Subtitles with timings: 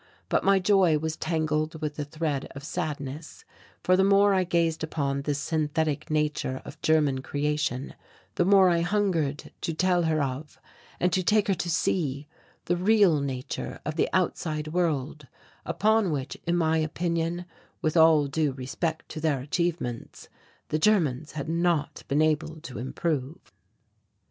[0.29, 3.45] But my joy was tangled with a thread of sadness
[3.83, 7.93] for the more I gazed upon this synthetic nature of German creation
[8.33, 10.59] the more I hungered to tell her of,
[10.99, 12.27] and to take her to see,
[12.65, 15.27] the real Nature of the outside world
[15.67, 17.45] upon which, in my opinion,
[17.83, 20.29] with all due respect to their achievements,
[20.69, 23.53] the Germans had not been able to improve.